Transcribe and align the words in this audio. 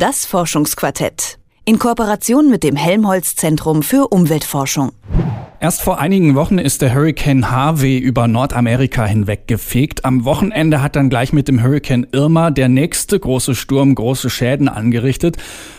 Das 0.00 0.26
Forschungsquartett. 0.26 1.40
In 1.64 1.80
Kooperation 1.80 2.48
mit 2.48 2.62
dem 2.62 2.76
Helmholtz 2.76 3.34
Zentrum 3.34 3.82
für 3.82 4.06
Umweltforschung. 4.06 4.92
Erst 5.60 5.82
vor 5.82 5.98
einigen 5.98 6.36
Wochen 6.36 6.58
ist 6.58 6.82
der 6.82 6.94
Hurricane 6.94 7.50
Harvey 7.50 7.98
über 7.98 8.28
Nordamerika 8.28 9.04
hinweggefegt. 9.04 10.04
Am 10.04 10.24
Wochenende 10.24 10.82
hat 10.82 10.94
dann 10.94 11.10
gleich 11.10 11.32
mit 11.32 11.48
dem 11.48 11.60
Hurricane 11.60 12.06
Irma 12.12 12.52
der 12.52 12.68
nächste 12.68 13.18
große 13.18 13.56
Sturm 13.56 13.96
große 13.96 14.30
Schäden 14.30 14.68
angerichtet. 14.68 15.36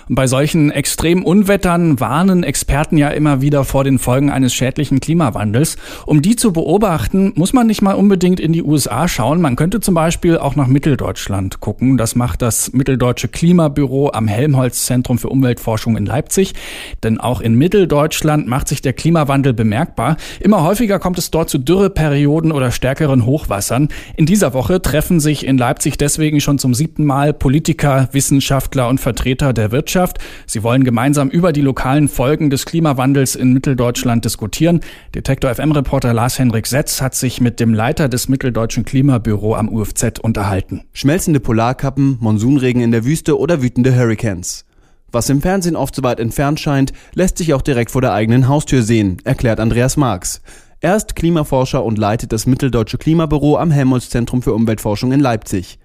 Und 0.10 0.16
bei 0.16 0.28
solchen 0.28 0.70
extremen 0.70 1.24
Unwettern 1.24 2.00
warnen 2.02 2.44
Experten 2.44 2.98
ja 2.98 3.10
immer 3.10 3.42
wieder 3.42 3.64
vor 3.64 3.86
den 3.86 4.00
Folgen 4.00 4.30
eines 4.32 4.54
schädlichen 4.54 5.00
Klimawandels. 5.00 5.78
Um 6.06 6.22
die 6.22 6.36
zu 6.36 6.52
beobachten, 6.52 7.32
muss 7.36 7.54
man 7.54 7.68
nicht 7.68 7.82
mal 7.82 7.94
unbedingt 7.94 8.42
in 8.42 8.52
die 8.52 8.64
USA 8.64 9.08
schauen. 9.08 9.40
Man 9.40 9.56
könnte 9.56 9.80
zum 9.80 9.94
Beispiel 9.94 10.38
auch 10.38 10.58
nach 10.58 10.68
Mitteldeutschland 10.68 11.62
gucken. 11.62 11.98
Das 11.98 12.16
macht 12.16 12.42
das 12.42 12.74
Mitteldeutsche 12.74 13.30
Klimabüro 13.30 14.12
am 14.12 14.28
Helmholtz 14.28 14.88
Zentrum 14.88 15.20
für 15.20 15.30
Umweltforschung 15.30 15.96
in 15.96 16.06
Leipzig. 16.06 16.54
Denn 17.02 17.18
auch 17.20 17.40
in 17.40 17.56
Mitteldeutschland 17.56 18.46
macht 18.46 18.68
sich 18.68 18.82
der 18.82 18.94
Klimawandel 18.94 19.54
bemerkbar. 19.70 20.18
Immer 20.40 20.64
häufiger 20.64 20.98
kommt 20.98 21.20
es 21.20 21.30
dort 21.30 21.50
zu 21.50 21.60
Dürreperioden 21.60 22.52
oder 22.52 22.72
stärkeren 22.72 23.26
Hochwassern. 23.26 23.90
In 24.18 24.26
dieser 24.26 24.54
Woche 24.54 24.82
treffen 24.82 25.20
sich 25.20 25.46
in 25.46 25.60
Leipzig 25.60 25.98
deswegen 25.98 26.42
schon 26.42 26.58
zum 26.58 26.74
siebten 26.74 27.06
Mal 27.06 27.34
Politiker, 27.34 28.10
Wissenschaftler 28.12 28.90
und 28.90 29.00
Vertreter 29.00 29.54
der 29.54 29.72
Wirtschaft. 29.72 30.18
Sie 30.48 30.64
wollen 30.64 30.84
gemeinsam 30.84 31.30
über 31.30 31.54
die 31.54 31.62
lokalen 31.62 32.08
Folgen 32.08 32.50
des 32.50 32.66
Klimawandels 32.66 33.36
in 33.36 33.54
Mitteldeutschland 33.54 34.26
diskutieren. 34.26 34.80
Detektor 35.14 35.54
FM-Reporter 35.54 36.14
Lars-Henrik 36.14 36.66
Setz 36.66 37.00
hat 37.02 37.14
sich 37.14 37.40
mit 37.40 37.60
dem 37.60 37.74
Leiter 37.74 38.10
des 38.10 38.28
Mitteldeutschen 38.28 38.86
Klimabüro 38.86 39.54
am 39.54 39.70
UFZ 39.70 40.20
unterhalten. 40.20 40.82
Schmelzende 40.94 41.40
Polarkappen, 41.40 42.18
Monsunregen 42.20 42.82
in 42.82 42.92
der 42.92 43.06
Wüste 43.06 43.38
oder 43.38 43.62
wütende 43.62 43.96
Hurricanes. 43.96 44.66
Was 45.12 45.30
im 45.30 45.42
Fernsehen 45.42 45.76
oft 45.76 45.96
so 45.96 46.04
weit 46.04 46.20
entfernt 46.20 46.60
scheint, 46.60 46.94
lässt 47.14 47.38
sich 47.38 47.54
auch 47.54 47.62
direkt 47.62 47.92
vor 47.92 48.02
der 48.02 48.14
eigenen 48.14 48.48
Haustür 48.48 48.84
sehen, 48.84 49.18
erklärt 49.24 49.60
Andreas 49.60 49.98
Marx. 49.98 50.42
Er 50.82 50.96
ist 50.96 51.16
Klimaforscher 51.16 51.84
und 51.84 51.98
leitet 51.98 52.32
das 52.32 52.46
Mitteldeutsche 52.46 52.98
Klimabüro 52.98 53.58
am 53.58 53.72
Helmholtz 53.72 54.10
Zentrum 54.10 54.42
für 54.42 54.54
Umweltforschung 54.54 55.12
in 55.12 55.20
Leipzig. 55.20 55.80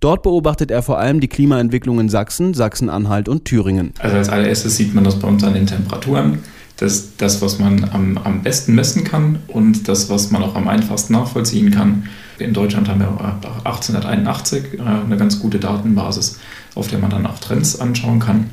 Dort 0.00 0.22
beobachtet 0.22 0.70
er 0.70 0.82
vor 0.82 0.98
allem 0.98 1.20
die 1.20 1.28
Klimaentwicklung 1.28 2.00
in 2.00 2.08
Sachsen, 2.08 2.54
Sachsen-Anhalt 2.54 3.28
und 3.28 3.44
Thüringen. 3.44 3.92
Also 3.98 4.16
als 4.16 4.30
allererstes 4.30 4.76
sieht 4.76 4.94
man 4.94 5.04
das 5.04 5.18
bei 5.18 5.28
uns 5.28 5.44
an 5.44 5.52
den 5.52 5.66
Temperaturen. 5.66 6.38
Das 6.78 7.18
das, 7.18 7.42
was 7.42 7.58
man 7.58 7.84
am, 7.92 8.16
am 8.16 8.42
besten 8.42 8.74
messen 8.74 9.04
kann 9.04 9.40
und 9.48 9.86
das, 9.88 10.08
was 10.08 10.30
man 10.30 10.42
auch 10.42 10.54
am 10.54 10.68
einfachsten 10.68 11.12
nachvollziehen 11.12 11.70
kann. 11.70 12.04
In 12.38 12.54
Deutschland 12.54 12.88
haben 12.88 13.00
wir 13.00 13.08
1881 13.64 14.64
äh, 14.78 14.80
eine 14.80 15.18
ganz 15.18 15.40
gute 15.40 15.58
Datenbasis, 15.58 16.38
auf 16.74 16.88
der 16.88 16.98
man 16.98 17.10
dann 17.10 17.26
auch 17.26 17.38
Trends 17.38 17.80
anschauen 17.80 18.20
kann. 18.20 18.50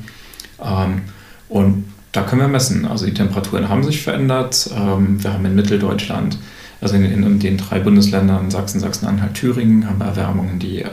Ähm, 0.62 1.02
und 1.48 1.84
da 2.12 2.22
können 2.22 2.40
wir 2.40 2.48
messen. 2.48 2.86
Also 2.86 3.06
die 3.06 3.14
Temperaturen 3.14 3.68
haben 3.68 3.84
sich 3.84 4.02
verändert. 4.02 4.70
Ähm, 4.74 5.22
wir 5.22 5.32
haben 5.32 5.44
in 5.44 5.54
Mitteldeutschland, 5.54 6.38
also 6.80 6.96
in, 6.96 7.04
in, 7.04 7.38
den 7.38 7.56
drei 7.58 7.80
Bundesländern 7.80 8.50
Sachsen, 8.50 8.80
Sachsen-Anhalt, 8.80 9.34
Thüringen, 9.34 9.86
haben 9.86 9.98
wir 9.98 10.06
Erwärmungen, 10.06 10.58
die 10.58 10.82
äh, 10.82 10.90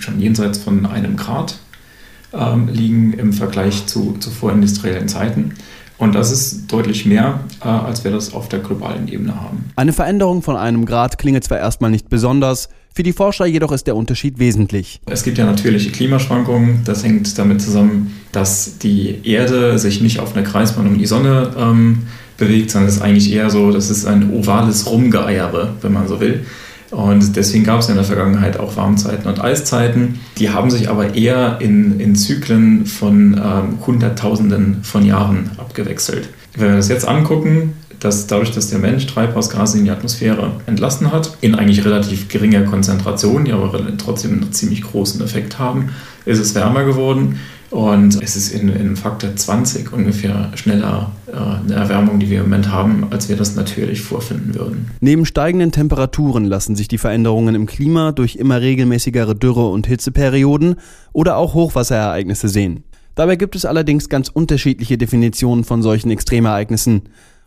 schon 0.00 0.20
jenseits 0.20 0.58
von 0.58 0.86
einem 0.86 1.16
Grad 1.16 1.58
ähm, 2.32 2.68
liegen 2.68 3.12
im 3.14 3.32
Vergleich 3.32 3.86
zu, 3.86 4.16
zu 4.20 4.30
vorindustriellen 4.30 5.08
Zeiten. 5.08 5.54
Und 5.96 6.14
das 6.14 6.30
ist 6.30 6.70
deutlich 6.70 7.06
mehr, 7.06 7.40
äh, 7.60 7.68
als 7.68 8.04
wir 8.04 8.12
das 8.12 8.32
auf 8.32 8.48
der 8.48 8.60
globalen 8.60 9.08
Ebene 9.08 9.34
haben. 9.40 9.70
Eine 9.74 9.92
Veränderung 9.92 10.42
von 10.42 10.56
einem 10.56 10.86
Grad 10.86 11.18
klinge 11.18 11.40
zwar 11.40 11.58
erstmal 11.58 11.90
nicht 11.90 12.08
besonders, 12.08 12.68
für 12.98 13.04
die 13.04 13.12
Forscher 13.12 13.46
jedoch 13.46 13.70
ist 13.70 13.86
der 13.86 13.94
Unterschied 13.94 14.40
wesentlich. 14.40 15.00
Es 15.06 15.22
gibt 15.22 15.38
ja 15.38 15.46
natürliche 15.46 15.92
Klimaschwankungen. 15.92 16.80
Das 16.84 17.04
hängt 17.04 17.38
damit 17.38 17.62
zusammen, 17.62 18.12
dass 18.32 18.78
die 18.78 19.20
Erde 19.22 19.78
sich 19.78 20.00
nicht 20.00 20.18
auf 20.18 20.34
einer 20.34 20.44
Kreisbahn 20.44 20.88
um 20.88 20.98
die 20.98 21.06
Sonne 21.06 21.52
ähm, 21.56 22.08
bewegt, 22.38 22.72
sondern 22.72 22.88
es 22.88 22.96
ist 22.96 23.02
eigentlich 23.02 23.32
eher 23.32 23.50
so, 23.50 23.70
das 23.70 23.88
ist 23.88 24.04
ein 24.04 24.32
ovales 24.32 24.90
Rumgeeiere, 24.90 25.74
wenn 25.80 25.92
man 25.92 26.08
so 26.08 26.18
will. 26.18 26.44
Und 26.90 27.36
deswegen 27.36 27.62
gab 27.62 27.78
es 27.78 27.88
in 27.88 27.94
der 27.94 28.02
Vergangenheit 28.02 28.58
auch 28.58 28.76
Warmzeiten 28.76 29.28
und 29.28 29.40
Eiszeiten. 29.40 30.18
Die 30.38 30.50
haben 30.50 30.68
sich 30.68 30.90
aber 30.90 31.14
eher 31.14 31.58
in, 31.60 32.00
in 32.00 32.16
Zyklen 32.16 32.84
von 32.84 33.34
ähm, 33.34 33.86
Hunderttausenden 33.86 34.82
von 34.82 35.06
Jahren 35.06 35.52
abgewechselt. 35.58 36.30
Wenn 36.56 36.70
wir 36.70 36.76
das 36.78 36.88
jetzt 36.88 37.06
angucken, 37.06 37.74
dass 38.00 38.26
dadurch, 38.26 38.50
dass 38.52 38.70
der 38.70 38.78
Mensch 38.78 39.06
Treibhausgase 39.06 39.78
in 39.78 39.84
die 39.84 39.90
Atmosphäre 39.90 40.52
entlassen 40.66 41.12
hat, 41.12 41.36
in 41.40 41.54
eigentlich 41.54 41.84
relativ 41.84 42.28
geringer 42.28 42.62
Konzentration, 42.62 43.44
die 43.44 43.52
aber 43.52 43.80
trotzdem 43.96 44.32
einen 44.32 44.52
ziemlich 44.52 44.82
großen 44.82 45.20
Effekt 45.22 45.58
haben, 45.58 45.90
ist 46.24 46.38
es 46.38 46.54
wärmer 46.54 46.84
geworden. 46.84 47.40
Und 47.70 48.22
es 48.22 48.34
ist 48.34 48.50
in, 48.52 48.70
in 48.70 48.96
Faktor 48.96 49.36
20 49.36 49.92
ungefähr 49.92 50.50
schneller 50.54 51.12
äh, 51.26 51.32
eine 51.36 51.74
Erwärmung, 51.74 52.18
die 52.18 52.30
wir 52.30 52.38
im 52.38 52.44
Moment 52.44 52.72
haben, 52.72 53.08
als 53.10 53.28
wir 53.28 53.36
das 53.36 53.56
natürlich 53.56 54.00
vorfinden 54.00 54.54
würden. 54.54 54.90
Neben 55.00 55.26
steigenden 55.26 55.70
Temperaturen 55.70 56.46
lassen 56.46 56.76
sich 56.76 56.88
die 56.88 56.96
Veränderungen 56.96 57.54
im 57.54 57.66
Klima 57.66 58.12
durch 58.12 58.36
immer 58.36 58.62
regelmäßigere 58.62 59.34
Dürre- 59.34 59.70
und 59.70 59.86
Hitzeperioden 59.86 60.76
oder 61.12 61.36
auch 61.36 61.52
Hochwasserereignisse 61.52 62.48
sehen. 62.48 62.84
Dabei 63.14 63.36
gibt 63.36 63.54
es 63.54 63.66
allerdings 63.66 64.08
ganz 64.08 64.28
unterschiedliche 64.28 64.96
Definitionen 64.96 65.64
von 65.64 65.82
solchen 65.82 66.10
Extremereignissen. 66.10 67.02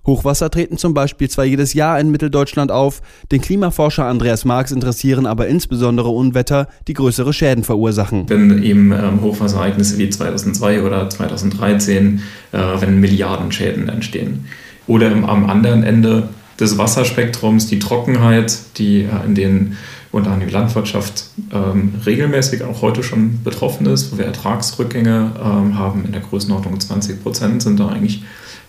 Hochwasser 0.06 0.50
treten 0.50 0.78
zum 0.78 0.94
Beispiel 0.94 1.29
zwar 1.29 1.45
jedes 1.45 1.73
Jahr 1.73 2.00
in 2.00 2.09
Mitteldeutschland 2.09 2.72
auf, 2.72 3.01
den 3.31 3.41
Klimaforscher 3.41 4.06
Andreas 4.06 4.45
Marx 4.45 4.72
interessieren 4.72 5.25
aber 5.25 5.47
insbesondere 5.47 6.09
Unwetter, 6.09 6.67
die 6.88 6.94
größere 6.94 7.34
Schäden 7.34 7.63
verursachen. 7.63 8.25
Wenn 8.28 8.63
eben 8.63 8.91
ähm, 8.91 9.22
Hochwasserereignisse 9.22 9.97
wie 9.97 10.09
2002 10.09 10.84
oder 10.84 11.09
2013, 11.09 12.22
äh, 12.51 12.57
wenn 12.79 13.00
Milliardenschäden 13.00 13.90
entstehen. 13.90 14.45
Oder 14.88 15.11
am 15.11 15.50
anderen 15.50 15.84
Ende 15.84 16.29
des 16.59 16.78
Wasserspektrums 16.78 17.67
die 17.67 17.79
Trockenheit, 17.79 18.57
die 18.78 19.03
äh, 19.03 19.25
in 19.25 19.35
den 19.35 19.78
unter 20.11 20.31
anderem 20.31 20.50
die 20.50 20.53
Landwirtschaft 20.53 21.25
ähm, 21.53 21.94
regelmäßig 22.06 22.63
auch 22.63 22.81
heute 22.81 23.01
schon 23.01 23.41
betroffen 23.44 23.85
ist, 23.85 24.11
wo 24.11 24.17
wir 24.17 24.25
Ertragsrückgänge 24.25 25.31
ähm, 25.41 25.78
haben 25.78 26.03
in 26.06 26.11
der 26.11 26.22
Größenordnung 26.22 26.79
20 26.79 27.23
Prozent, 27.23 27.63
sind 27.63 27.79
da 27.79 27.88
eigentlich 27.88 28.23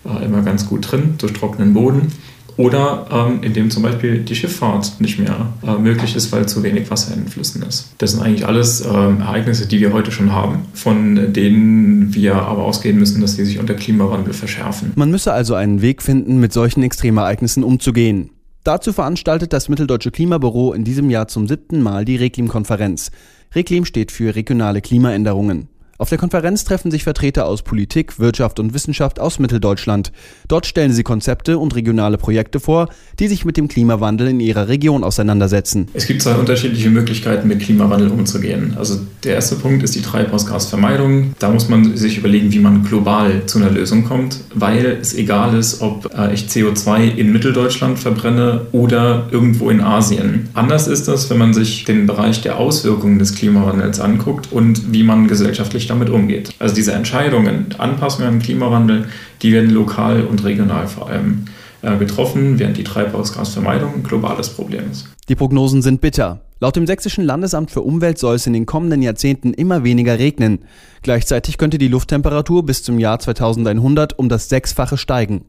äh, 0.05 0.25
immer 0.25 0.43
ganz 0.43 0.69
gut 0.69 0.91
drin 0.91 1.15
durch 1.19 1.33
trockenen 1.33 1.75
Boden. 1.75 2.13
Oder 2.59 3.07
ähm, 3.11 3.43
indem 3.43 3.71
zum 3.71 3.83
Beispiel 3.83 4.19
die 4.19 4.35
Schifffahrt 4.35 5.01
nicht 5.01 5.19
mehr 5.19 5.53
äh, 5.67 5.79
möglich 5.79 6.15
ist, 6.15 6.33
weil 6.33 6.47
zu 6.47 6.63
wenig 6.63 6.91
Wasser 6.91 7.15
in 7.15 7.23
den 7.23 7.29
Flüssen 7.29 7.63
ist. 7.63 7.95
Das 7.99 8.13
sind 8.13 8.23
eigentlich 8.23 8.47
alles 8.47 8.85
ähm, 8.85 9.21
Ereignisse, 9.21 9.67
die 9.67 9.81
wir 9.81 9.93
heute 9.93 10.13
schon 10.13 10.33
haben, 10.33 10.67
von 10.75 11.33
denen 11.33 12.15
wir 12.15 12.35
aber 12.35 12.65
ausgehen 12.65 12.99
müssen, 12.99 13.23
dass 13.23 13.37
sie 13.37 13.47
sich 13.47 13.59
unter 13.59 13.75
Klimawandel 13.75 14.35
verschärfen. 14.35 14.93
Man 14.97 15.11
müsse 15.11 15.33
also 15.33 15.55
einen 15.55 15.81
Weg 15.81 16.03
finden, 16.03 16.41
mit 16.41 16.53
solchen 16.53 16.83
Extremereignissen 16.83 17.65
umzugehen. 17.65 18.31
Dazu 18.65 18.93
veranstaltet 18.93 19.53
das 19.53 19.69
Mitteldeutsche 19.69 20.11
Klimabüro 20.11 20.73
in 20.73 20.85
diesem 20.85 21.11
Jahr 21.11 21.29
zum 21.29 21.49
siebten 21.49 21.83
Mal 21.83 22.05
die 22.05 22.17
Reklim-Konferenz. 22.17 23.11
Reklim 23.55 23.85
steht 23.85 24.13
für 24.13 24.37
regionale 24.37 24.81
Klimaänderungen. 24.83 25.69
Auf 26.03 26.09
der 26.09 26.19
Konferenz 26.19 26.65
treffen 26.65 26.91
sich 26.91 27.05
Vertreter 27.05 27.47
aus 27.47 27.63
Politik, 27.63 28.19
Wirtschaft 28.19 28.59
und 28.59 28.75
Wissenschaft 28.75 29.21
aus 29.21 29.39
Mitteldeutschland. 29.39 30.11
Dort 30.49 30.67
stellen 30.67 30.93
sie 30.93 31.05
Konzepte 31.05 31.59
und 31.59 31.77
regionale 31.77 32.19
Projekte 32.19 32.59
vor, 32.59 32.89
die 33.21 33.29
sich 33.29 33.45
mit 33.45 33.57
dem 33.57 33.69
Klimawandel 33.69 34.27
in 34.27 34.41
ihrer 34.41 34.67
Region 34.67 35.05
auseinandersetzen. 35.05 35.87
Es 35.95 36.09
gibt 36.09 36.21
zwei 36.21 36.35
unterschiedliche 36.35 36.91
Möglichkeiten, 36.91 37.47
mit 37.47 37.61
Klimawandel 37.61 38.11
umzugehen. 38.11 38.75
Also 38.77 38.99
der 39.23 39.37
erste 39.37 39.55
Punkt 39.55 39.85
ist 39.85 39.95
die 39.95 40.03
Treibhausgasvermeidung. 40.03 41.35
Da 41.39 41.51
muss 41.51 41.69
man 41.69 41.97
sich 41.97 42.19
überlegen, 42.19 42.51
wie 42.51 42.59
man 42.59 42.83
global 42.83 43.47
zu 43.47 43.59
einer 43.61 43.71
Lösung 43.71 44.03
kommt, 44.03 44.41
weil 44.53 44.99
es 45.01 45.15
egal 45.15 45.57
ist, 45.57 45.83
ob 45.83 46.13
äh, 46.19 46.35
ich 46.35 46.47
CO2 46.47 47.15
in 47.15 47.31
Mitteldeutschland 47.31 48.01
verbrenne 48.01 48.63
oder 48.73 49.29
irgendwo 49.31 49.71
in 49.71 49.81
Asien. 49.81 50.49
Anders 50.55 50.89
ist 50.89 51.07
das, 51.07 51.31
wenn 51.31 51.39
man 51.39 51.55
sich 51.55 51.85
den 51.85 52.09
Bereich 52.09 52.41
der 52.41 52.59
Auswirkungen 52.59 53.21
des 53.21 53.37
Klimawandels 53.37 54.01
anguckt 54.01 54.51
und 54.51 54.93
wie 54.93 55.05
man 55.05 55.29
gesellschaftlich 55.29 55.92
damit 55.93 56.11
umgeht. 56.11 56.55
Also 56.59 56.75
diese 56.75 56.93
Entscheidungen, 56.93 57.67
Anpassungen 57.79 58.29
an 58.29 58.35
den 58.35 58.43
Klimawandel, 58.43 59.07
die 59.43 59.53
werden 59.53 59.71
lokal 59.71 60.23
und 60.23 60.45
regional 60.45 60.89
vor 60.89 61.09
allem 61.09 61.45
äh, 61.83 61.97
getroffen, 61.97 62.59
während 62.59 62.77
die 62.77 62.85
Treibhausgasvermeidung 62.85 63.95
ein 63.95 64.03
globales 64.03 64.49
Problem 64.49 64.91
ist. 64.91 65.09
Die 65.29 65.35
Prognosen 65.35 65.83
sind 65.83 66.01
bitter. 66.01 66.41
Laut 66.61 66.77
dem 66.77 66.87
Sächsischen 66.87 67.25
Landesamt 67.25 67.71
für 67.71 67.81
Umwelt 67.81 68.19
soll 68.19 68.37
es 68.37 68.47
in 68.47 68.53
den 68.53 68.67
kommenden 68.67 69.03
Jahrzehnten 69.03 69.53
immer 69.53 69.83
weniger 69.83 70.19
regnen. 70.19 70.61
Gleichzeitig 71.03 71.59
könnte 71.59 71.79
die 71.79 71.89
Lufttemperatur 71.89 72.65
bis 72.65 72.85
zum 72.85 72.99
Jahr 73.01 73.19
2100 73.19 74.19
um 74.19 74.29
das 74.29 74.49
Sechsfache 74.49 74.97
steigen. 74.97 75.45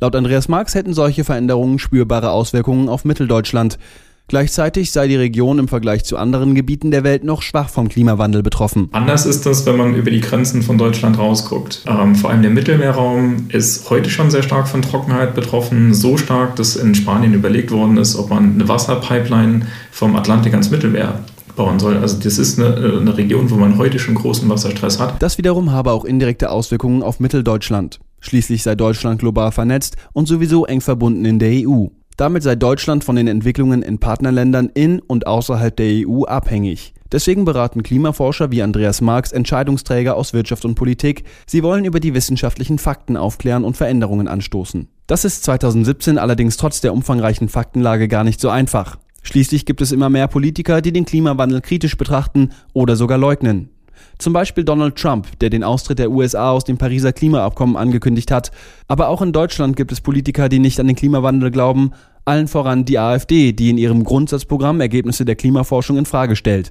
Laut 0.00 0.14
Andreas 0.14 0.48
Marx 0.48 0.74
hätten 0.74 0.94
solche 0.94 1.24
Veränderungen 1.24 1.78
spürbare 1.78 2.30
Auswirkungen 2.30 2.88
auf 2.88 3.04
Mitteldeutschland. 3.04 3.78
Gleichzeitig 4.28 4.92
sei 4.92 5.08
die 5.08 5.16
Region 5.16 5.58
im 5.58 5.68
Vergleich 5.68 6.04
zu 6.04 6.18
anderen 6.18 6.54
Gebieten 6.54 6.90
der 6.90 7.02
Welt 7.02 7.24
noch 7.24 7.40
schwach 7.40 7.70
vom 7.70 7.88
Klimawandel 7.88 8.42
betroffen. 8.42 8.90
Anders 8.92 9.24
ist 9.24 9.46
das, 9.46 9.64
wenn 9.64 9.78
man 9.78 9.94
über 9.94 10.10
die 10.10 10.20
Grenzen 10.20 10.60
von 10.62 10.76
Deutschland 10.76 11.18
rausguckt. 11.18 11.82
Ähm, 11.86 12.14
vor 12.14 12.28
allem 12.28 12.42
der 12.42 12.50
Mittelmeerraum 12.50 13.46
ist 13.48 13.88
heute 13.88 14.10
schon 14.10 14.30
sehr 14.30 14.42
stark 14.42 14.68
von 14.68 14.82
Trockenheit 14.82 15.34
betroffen. 15.34 15.94
So 15.94 16.18
stark, 16.18 16.56
dass 16.56 16.76
in 16.76 16.94
Spanien 16.94 17.32
überlegt 17.32 17.70
worden 17.70 17.96
ist, 17.96 18.16
ob 18.16 18.28
man 18.28 18.52
eine 18.52 18.68
Wasserpipeline 18.68 19.66
vom 19.90 20.14
Atlantik 20.14 20.52
ans 20.52 20.70
Mittelmeer 20.70 21.20
abbauen 21.48 21.78
soll. 21.78 21.96
Also 21.96 22.18
das 22.18 22.36
ist 22.36 22.58
eine, 22.58 22.76
eine 23.00 23.16
Region, 23.16 23.50
wo 23.50 23.56
man 23.56 23.78
heute 23.78 23.98
schon 23.98 24.14
großen 24.14 24.46
Wasserstress 24.48 25.00
hat. 25.00 25.22
Das 25.22 25.38
wiederum 25.38 25.72
habe 25.72 25.90
auch 25.90 26.04
indirekte 26.04 26.50
Auswirkungen 26.50 27.02
auf 27.02 27.18
Mitteldeutschland. 27.18 27.98
Schließlich 28.20 28.62
sei 28.62 28.74
Deutschland 28.74 29.20
global 29.20 29.52
vernetzt 29.52 29.96
und 30.12 30.28
sowieso 30.28 30.66
eng 30.66 30.82
verbunden 30.82 31.24
in 31.24 31.38
der 31.38 31.66
EU. 31.66 31.86
Damit 32.18 32.42
sei 32.42 32.56
Deutschland 32.56 33.04
von 33.04 33.14
den 33.14 33.28
Entwicklungen 33.28 33.80
in 33.80 34.00
Partnerländern 34.00 34.70
in 34.74 34.98
und 34.98 35.28
außerhalb 35.28 35.76
der 35.76 36.04
EU 36.04 36.24
abhängig. 36.24 36.92
Deswegen 37.12 37.44
beraten 37.44 37.84
Klimaforscher 37.84 38.50
wie 38.50 38.60
Andreas 38.60 39.00
Marx 39.00 39.30
Entscheidungsträger 39.30 40.16
aus 40.16 40.32
Wirtschaft 40.32 40.64
und 40.64 40.74
Politik. 40.74 41.22
Sie 41.46 41.62
wollen 41.62 41.84
über 41.84 42.00
die 42.00 42.14
wissenschaftlichen 42.14 42.80
Fakten 42.80 43.16
aufklären 43.16 43.64
und 43.64 43.76
Veränderungen 43.76 44.26
anstoßen. 44.26 44.88
Das 45.06 45.24
ist 45.24 45.44
2017 45.44 46.18
allerdings 46.18 46.56
trotz 46.56 46.80
der 46.80 46.92
umfangreichen 46.92 47.48
Faktenlage 47.48 48.08
gar 48.08 48.24
nicht 48.24 48.40
so 48.40 48.48
einfach. 48.48 48.98
Schließlich 49.22 49.64
gibt 49.64 49.80
es 49.80 49.92
immer 49.92 50.10
mehr 50.10 50.26
Politiker, 50.26 50.82
die 50.82 50.92
den 50.92 51.04
Klimawandel 51.04 51.60
kritisch 51.60 51.96
betrachten 51.96 52.50
oder 52.72 52.96
sogar 52.96 53.16
leugnen. 53.18 53.70
Zum 54.18 54.32
Beispiel 54.32 54.64
Donald 54.64 54.96
Trump, 54.96 55.26
der 55.40 55.50
den 55.50 55.64
Austritt 55.64 55.98
der 55.98 56.10
USA 56.10 56.50
aus 56.50 56.64
dem 56.64 56.78
Pariser 56.78 57.12
Klimaabkommen 57.12 57.76
angekündigt 57.76 58.30
hat. 58.30 58.50
Aber 58.86 59.08
auch 59.08 59.22
in 59.22 59.32
Deutschland 59.32 59.76
gibt 59.76 59.92
es 59.92 60.00
Politiker, 60.00 60.48
die 60.48 60.58
nicht 60.58 60.80
an 60.80 60.86
den 60.86 60.96
Klimawandel 60.96 61.50
glauben, 61.50 61.92
allen 62.24 62.48
voran 62.48 62.84
die 62.84 62.98
AfD, 62.98 63.52
die 63.52 63.70
in 63.70 63.78
ihrem 63.78 64.04
Grundsatzprogramm 64.04 64.80
Ergebnisse 64.80 65.24
der 65.24 65.36
Klimaforschung 65.36 65.96
in 65.96 66.06
Frage 66.06 66.36
stellt. 66.36 66.70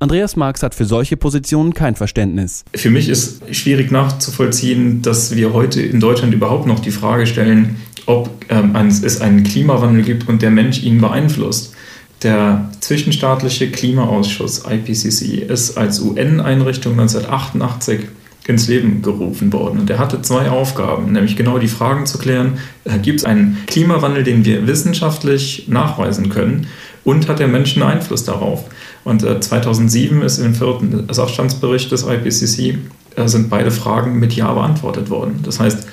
Andreas 0.00 0.36
Marx 0.36 0.62
hat 0.62 0.74
für 0.74 0.84
solche 0.84 1.16
Positionen 1.16 1.72
kein 1.72 1.94
Verständnis. 1.94 2.64
Für 2.74 2.90
mich 2.90 3.08
ist 3.08 3.42
schwierig 3.54 3.90
nachzuvollziehen, 3.90 5.02
dass 5.02 5.36
wir 5.36 5.52
heute 5.52 5.80
in 5.80 6.00
Deutschland 6.00 6.34
überhaupt 6.34 6.66
noch 6.66 6.80
die 6.80 6.90
Frage 6.90 7.26
stellen, 7.26 7.76
ob 8.06 8.30
ähm, 8.48 8.74
es 8.76 9.20
einen 9.20 9.44
Klimawandel 9.44 10.02
gibt 10.02 10.28
und 10.28 10.42
der 10.42 10.50
Mensch 10.50 10.82
ihn 10.82 11.00
beeinflusst. 11.00 11.73
Der 12.22 12.70
zwischenstaatliche 12.80 13.70
Klimaausschuss 13.70 14.62
IPCC 14.66 15.50
ist 15.50 15.76
als 15.76 16.00
UN-Einrichtung 16.00 16.92
1988 16.92 18.00
ins 18.46 18.68
Leben 18.68 19.02
gerufen 19.02 19.52
worden. 19.52 19.80
Und 19.80 19.90
er 19.90 19.98
hatte 19.98 20.20
zwei 20.22 20.50
Aufgaben, 20.50 21.12
nämlich 21.12 21.36
genau 21.36 21.58
die 21.58 21.68
Fragen 21.68 22.06
zu 22.06 22.18
klären, 22.18 22.58
äh, 22.84 22.98
gibt 22.98 23.20
es 23.20 23.24
einen 23.24 23.58
Klimawandel, 23.66 24.22
den 24.22 24.44
wir 24.44 24.66
wissenschaftlich 24.66 25.66
nachweisen 25.68 26.28
können 26.28 26.66
und 27.04 27.28
hat 27.28 27.38
der 27.38 27.48
Mensch 27.48 27.74
einen 27.74 27.84
Einfluss 27.84 28.24
darauf? 28.24 28.64
Und 29.04 29.22
äh, 29.22 29.40
2007 29.40 30.22
ist 30.22 30.38
im 30.38 30.54
vierten 30.54 31.06
Sachstandsbericht 31.12 31.90
des 31.90 32.06
IPCC 32.06 32.78
äh, 33.16 33.28
sind 33.28 33.48
beide 33.48 33.70
Fragen 33.70 34.18
mit 34.18 34.34
Ja 34.34 34.52
beantwortet 34.52 35.08
worden. 35.08 35.40
Das 35.42 35.60
heißt, 35.60 35.86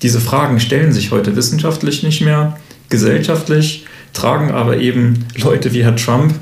diese 0.00 0.20
Fragen 0.20 0.60
stellen 0.60 0.92
sich 0.92 1.10
heute 1.10 1.36
wissenschaftlich 1.36 2.02
nicht 2.02 2.22
mehr, 2.22 2.58
gesellschaftlich 2.88 3.81
tragen 4.12 4.50
aber 4.50 4.78
eben 4.78 5.26
Leute 5.36 5.72
wie 5.72 5.84
Herr 5.84 5.96
Trump 5.96 6.34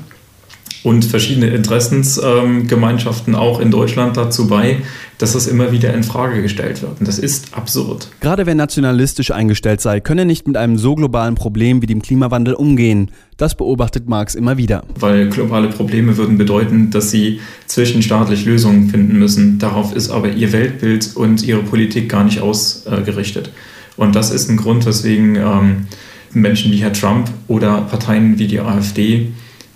und 0.83 1.05
verschiedene 1.05 1.47
Interessensgemeinschaften 1.47 3.35
auch 3.35 3.59
in 3.59 3.69
Deutschland 3.69 4.17
dazu 4.17 4.47
bei, 4.47 4.77
dass 5.19 5.33
das 5.33 5.45
immer 5.45 5.71
wieder 5.71 5.93
in 5.93 6.03
Frage 6.03 6.41
gestellt 6.41 6.81
wird. 6.81 6.99
Und 6.99 7.07
das 7.07 7.19
ist 7.19 7.55
absurd. 7.55 8.07
Gerade 8.19 8.47
wer 8.47 8.55
nationalistisch 8.55 9.29
eingestellt 9.29 9.81
sei, 9.81 9.99
könne 9.99 10.25
nicht 10.25 10.47
mit 10.47 10.57
einem 10.57 10.79
so 10.79 10.95
globalen 10.95 11.35
Problem 11.35 11.83
wie 11.83 11.85
dem 11.85 12.01
Klimawandel 12.01 12.55
umgehen. 12.55 13.11
Das 13.37 13.53
beobachtet 13.55 14.09
Marx 14.09 14.33
immer 14.33 14.57
wieder. 14.57 14.83
Weil 14.99 15.29
globale 15.29 15.67
Probleme 15.69 16.17
würden 16.17 16.39
bedeuten, 16.39 16.89
dass 16.89 17.11
sie 17.11 17.39
zwischenstaatlich 17.67 18.45
Lösungen 18.45 18.89
finden 18.89 19.19
müssen. 19.19 19.59
Darauf 19.59 19.95
ist 19.95 20.09
aber 20.09 20.29
ihr 20.29 20.51
Weltbild 20.51 21.11
und 21.15 21.43
ihre 21.43 21.61
Politik 21.61 22.09
gar 22.09 22.23
nicht 22.23 22.41
ausgerichtet. 22.41 23.51
Und 23.97 24.15
das 24.15 24.31
ist 24.31 24.49
ein 24.49 24.57
Grund, 24.57 24.87
weswegen 24.87 25.35
ähm, 25.35 25.85
Menschen 26.33 26.71
wie 26.71 26.77
Herr 26.77 26.93
Trump 26.93 27.29
oder 27.47 27.81
Parteien 27.81 28.39
wie 28.39 28.47
die 28.47 28.59
AfD 28.59 29.31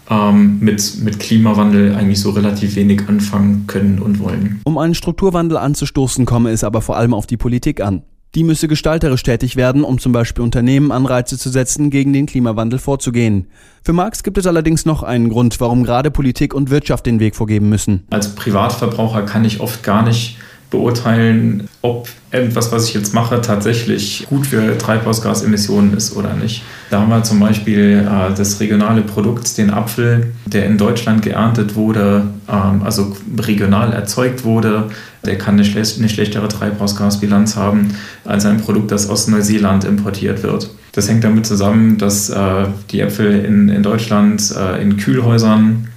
ähm, 0.09 0.59
mit, 0.59 0.97
mit 1.03 1.19
Klimawandel 1.19 1.95
eigentlich 1.95 2.19
so 2.19 2.31
relativ 2.31 2.75
wenig 2.75 3.07
anfangen 3.07 3.65
können 3.67 3.99
und 3.99 4.19
wollen. 4.19 4.61
Um 4.65 4.77
einen 4.77 4.95
Strukturwandel 4.95 5.57
anzustoßen, 5.57 6.25
komme 6.25 6.51
es 6.51 6.63
aber 6.63 6.81
vor 6.81 6.97
allem 6.97 7.13
auf 7.13 7.27
die 7.27 7.37
Politik 7.37 7.81
an. 7.81 8.03
Die 8.35 8.43
müsse 8.43 8.67
gestalterisch 8.67 9.23
tätig 9.23 9.55
werden, 9.55 9.85
um 9.85 9.97
zum 9.97 10.11
Beispiel 10.11 10.43
Unternehmen 10.43 10.91
Anreize 10.91 11.37
zu 11.37 11.49
setzen, 11.49 11.89
gegen 11.89 12.11
den 12.11 12.25
Klimawandel 12.25 12.79
vorzugehen. 12.79 13.47
Für 13.81 13.93
Marx 13.93 14.23
gibt 14.23 14.37
es 14.37 14.45
allerdings 14.45 14.85
noch 14.85 15.03
einen 15.03 15.29
Grund, 15.29 15.61
warum 15.61 15.83
gerade 15.85 16.11
Politik 16.11 16.53
und 16.53 16.69
Wirtschaft 16.69 17.05
den 17.05 17.21
Weg 17.21 17.37
vorgeben 17.37 17.69
müssen. 17.69 18.03
Als 18.09 18.35
Privatverbraucher 18.35 19.21
kann 19.21 19.45
ich 19.45 19.61
oft 19.61 19.83
gar 19.83 20.03
nicht 20.03 20.37
beurteilen, 20.75 21.69
ob 21.81 22.09
etwas, 22.31 22.71
was 22.71 22.89
ich 22.89 22.93
jetzt 22.93 23.13
mache, 23.13 23.39
tatsächlich 23.41 24.25
gut 24.29 24.45
für 24.45 24.77
Treibhausgasemissionen 24.77 25.95
ist 25.95 26.15
oder 26.15 26.33
nicht. 26.33 26.63
Da 26.89 26.99
haben 26.99 27.09
wir 27.09 27.23
zum 27.23 27.39
Beispiel 27.39 28.05
äh, 28.05 28.33
das 28.35 28.59
regionale 28.59 29.01
Produkt, 29.01 29.57
den 29.57 29.71
Apfel, 29.71 30.33
der 30.45 30.65
in 30.65 30.77
Deutschland 30.77 31.21
geerntet 31.21 31.75
wurde, 31.75 32.27
ähm, 32.49 32.83
also 32.83 33.15
regional 33.39 33.93
erzeugt 33.93 34.43
wurde. 34.43 34.89
Der 35.25 35.37
kann 35.37 35.55
eine, 35.55 35.63
schle 35.63 35.83
eine 35.97 36.09
schlechtere 36.09 36.47
Treibhausgasbilanz 36.49 37.55
haben 37.55 37.95
als 38.25 38.45
ein 38.45 38.57
Produkt, 38.57 38.91
das 38.91 39.09
aus 39.09 39.27
Neuseeland 39.27 39.85
importiert 39.85 40.43
wird. 40.43 40.69
Das 40.91 41.09
hängt 41.09 41.23
damit 41.23 41.45
zusammen, 41.45 41.97
dass 41.97 42.29
äh, 42.29 42.65
die 42.91 42.99
Äpfel 42.99 43.45
in, 43.45 43.69
in 43.69 43.81
Deutschland 43.81 44.53
äh, 44.57 44.81
in 44.81 44.97
Kühlhäusern 44.97 45.87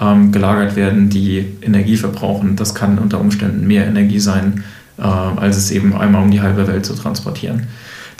ähm, 0.00 0.32
gelagert 0.32 0.76
werden, 0.76 1.08
die 1.08 1.44
Energie 1.62 1.96
verbrauchen. 1.96 2.56
Das 2.56 2.74
kann 2.74 2.98
unter 2.98 3.20
Umständen 3.20 3.66
mehr 3.66 3.86
Energie 3.86 4.20
sein, 4.20 4.64
äh, 4.98 5.02
als 5.02 5.56
es 5.56 5.70
eben 5.70 5.94
einmal 5.96 6.22
um 6.22 6.30
die 6.30 6.40
halbe 6.40 6.66
Welt 6.66 6.86
zu 6.86 6.94
transportieren. 6.94 7.68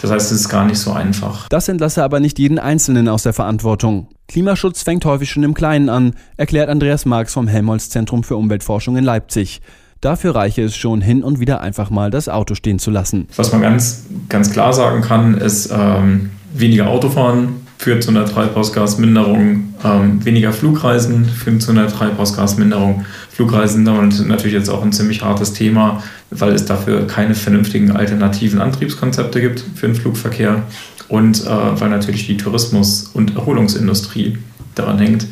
Das 0.01 0.11
heißt, 0.11 0.31
es 0.31 0.41
ist 0.41 0.49
gar 0.49 0.65
nicht 0.65 0.79
so 0.79 0.93
einfach. 0.93 1.49
Das 1.49 1.67
entlasse 1.67 2.03
aber 2.03 2.19
nicht 2.19 2.39
jeden 2.39 2.57
Einzelnen 2.57 3.09
aus 3.09 3.23
der 3.23 3.33
Verantwortung. 3.33 4.07
Klimaschutz 4.27 4.83
fängt 4.83 5.03
häufig 5.05 5.29
schon 5.29 5.43
im 5.43 5.53
Kleinen 5.53 5.89
an, 5.89 6.13
erklärt 6.37 6.69
Andreas 6.69 7.05
Marx 7.05 7.33
vom 7.33 7.47
Helmholtz 7.47 7.89
Zentrum 7.89 8.23
für 8.23 8.37
Umweltforschung 8.37 8.95
in 8.95 9.03
Leipzig. 9.03 9.61
Dafür 9.99 10.35
reiche 10.35 10.63
es 10.63 10.77
schon 10.77 11.01
hin 11.01 11.23
und 11.23 11.41
wieder 11.41 11.59
einfach 11.59 11.89
mal 11.89 12.09
das 12.09 12.29
Auto 12.29 12.55
stehen 12.55 12.79
zu 12.79 12.89
lassen. 12.89 13.27
Was 13.35 13.51
man 13.51 13.61
ganz, 13.61 14.05
ganz 14.29 14.51
klar 14.51 14.71
sagen 14.71 15.01
kann, 15.01 15.37
ist 15.37 15.69
ähm, 15.73 16.29
weniger 16.53 16.87
Autofahren, 16.87 17.67
führt 17.79 18.03
zu 18.03 18.11
einer 18.11 18.25
Treibhausgasminderung. 18.25 19.73
Ähm, 19.83 20.25
weniger 20.25 20.51
Flugreisen 20.51 21.25
führen 21.25 21.61
zu 21.61 21.71
einer 21.71 21.87
Treibhausgasminderung. 21.87 23.05
Flugreisen 23.31 23.85
sind 24.11 24.27
natürlich 24.27 24.53
jetzt 24.53 24.69
auch 24.69 24.83
ein 24.83 24.91
ziemlich 24.91 25.23
hartes 25.23 25.53
Thema, 25.53 26.03
weil 26.29 26.51
es 26.51 26.65
dafür 26.65 27.07
keine 27.07 27.35
vernünftigen 27.35 27.91
alternativen 27.91 28.59
Antriebskonzepte 28.59 29.39
gibt 29.39 29.63
für 29.75 29.87
den 29.87 29.95
Flugverkehr 29.95 30.63
und 31.07 31.45
äh, 31.45 31.47
weil 31.47 31.89
natürlich 31.89 32.27
die 32.27 32.35
Tourismus- 32.35 33.09
und 33.13 33.37
Erholungsindustrie 33.37 34.37
daran 34.75 34.99
hängt. 34.99 35.27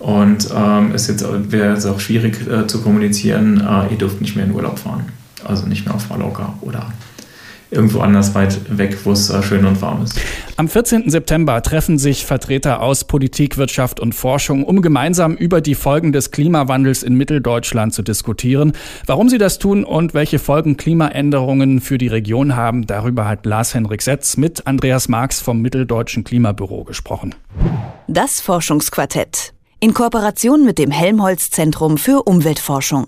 Und 0.00 0.48
ähm, 0.52 0.90
es 0.92 1.06
jetzt 1.06 1.24
wäre 1.52 1.76
es 1.76 1.86
auch 1.86 2.00
schwierig 2.00 2.36
äh, 2.48 2.66
zu 2.66 2.82
kommunizieren, 2.82 3.60
äh, 3.60 3.92
ihr 3.92 3.98
dürft 3.98 4.20
nicht 4.20 4.34
mehr 4.34 4.44
in 4.44 4.50
Urlaub 4.50 4.80
fahren. 4.80 5.04
Also 5.44 5.66
nicht 5.66 5.86
mehr 5.86 5.94
auf 5.94 6.08
Mallorca 6.08 6.54
oder 6.62 6.92
irgendwo 7.72 8.00
anders 8.00 8.34
weit 8.34 8.60
weg, 8.78 8.96
wo 9.04 9.12
es 9.12 9.30
äh, 9.30 9.42
schön 9.42 9.64
und 9.64 9.80
warm 9.82 10.02
ist. 10.02 10.20
Am 10.56 10.68
14. 10.68 11.10
September 11.10 11.62
treffen 11.62 11.98
sich 11.98 12.26
Vertreter 12.26 12.82
aus 12.82 13.04
Politik, 13.04 13.56
Wirtschaft 13.56 13.98
und 13.98 14.14
Forschung, 14.14 14.64
um 14.64 14.82
gemeinsam 14.82 15.34
über 15.34 15.60
die 15.60 15.74
Folgen 15.74 16.12
des 16.12 16.30
Klimawandels 16.30 17.02
in 17.02 17.14
Mitteldeutschland 17.14 17.94
zu 17.94 18.02
diskutieren. 18.02 18.72
Warum 19.06 19.28
sie 19.28 19.38
das 19.38 19.58
tun 19.58 19.84
und 19.84 20.14
welche 20.14 20.38
Folgen 20.38 20.76
Klimaänderungen 20.76 21.80
für 21.80 21.98
die 21.98 22.08
Region 22.08 22.54
haben, 22.54 22.86
darüber 22.86 23.26
hat 23.26 23.46
Lars-Henrik 23.46 24.02
Setz 24.02 24.36
mit 24.36 24.66
Andreas 24.66 25.08
Marx 25.08 25.40
vom 25.40 25.60
Mitteldeutschen 25.60 26.24
Klimabüro 26.24 26.84
gesprochen. 26.84 27.34
Das 28.06 28.40
Forschungsquartett 28.40 29.54
in 29.80 29.94
Kooperation 29.94 30.64
mit 30.64 30.78
dem 30.78 30.92
Helmholtz 30.92 31.50
Zentrum 31.50 31.98
für 31.98 32.22
Umweltforschung. 32.22 33.06